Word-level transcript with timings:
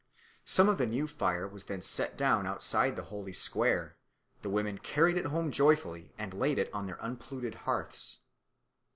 Some 0.45 0.67
of 0.67 0.79
the 0.79 0.87
new 0.87 1.05
fire 1.05 1.47
was 1.47 1.65
then 1.65 1.83
set 1.83 2.17
down 2.17 2.47
outside 2.47 2.95
the 2.95 3.03
holy 3.13 3.33
square; 3.33 3.97
the 4.41 4.49
women 4.49 4.79
carried 4.79 5.15
it 5.15 5.25
home 5.27 5.51
joyfully, 5.51 6.11
and 6.17 6.33
laid 6.33 6.57
it 6.57 6.73
on 6.73 6.87
their 6.87 6.97
unpolluted 7.03 7.53
hearths. 7.53 8.17